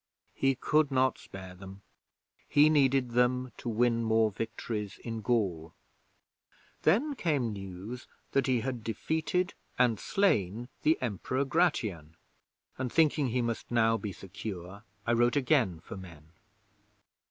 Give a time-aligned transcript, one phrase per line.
[0.33, 1.83] He could not spare them.
[2.49, 5.75] He needed them to win more victories in Gaul.
[6.81, 12.15] 'Then came news that he had defeated and slain the Emperor Gratian,
[12.79, 16.31] and thinking he must now be secure, I wrote again for men.